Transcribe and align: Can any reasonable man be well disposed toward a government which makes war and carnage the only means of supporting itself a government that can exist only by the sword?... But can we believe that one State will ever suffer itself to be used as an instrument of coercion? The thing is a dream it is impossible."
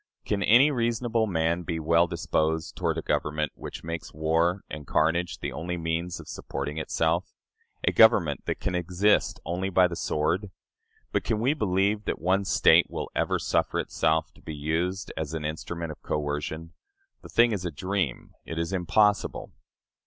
Can 0.25 0.41
any 0.41 0.71
reasonable 0.71 1.27
man 1.27 1.61
be 1.61 1.79
well 1.79 2.07
disposed 2.07 2.75
toward 2.75 2.97
a 2.97 3.03
government 3.03 3.51
which 3.53 3.83
makes 3.83 4.15
war 4.15 4.63
and 4.67 4.87
carnage 4.87 5.37
the 5.41 5.51
only 5.51 5.77
means 5.77 6.19
of 6.19 6.27
supporting 6.27 6.79
itself 6.79 7.35
a 7.83 7.91
government 7.91 8.45
that 8.47 8.59
can 8.59 8.73
exist 8.73 9.39
only 9.45 9.69
by 9.69 9.87
the 9.87 9.95
sword?... 9.95 10.49
But 11.11 11.23
can 11.23 11.39
we 11.39 11.53
believe 11.53 12.05
that 12.05 12.17
one 12.19 12.45
State 12.45 12.87
will 12.89 13.11
ever 13.15 13.37
suffer 13.37 13.77
itself 13.77 14.33
to 14.33 14.41
be 14.41 14.55
used 14.55 15.13
as 15.15 15.35
an 15.35 15.45
instrument 15.45 15.91
of 15.91 16.01
coercion? 16.01 16.73
The 17.21 17.29
thing 17.29 17.51
is 17.51 17.63
a 17.63 17.69
dream 17.69 18.31
it 18.43 18.57
is 18.57 18.73
impossible." 18.73 19.51